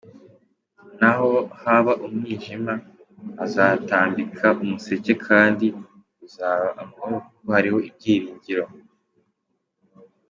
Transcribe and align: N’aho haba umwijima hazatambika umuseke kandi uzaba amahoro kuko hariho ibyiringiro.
N’aho 0.99 1.29
haba 1.61 1.93
umwijima 2.05 2.73
hazatambika 3.37 4.47
umuseke 4.63 5.13
kandi 5.27 5.65
uzaba 6.25 6.67
amahoro 6.81 7.15
kuko 7.27 7.47
hariho 7.55 7.77
ibyiringiro. 7.89 8.65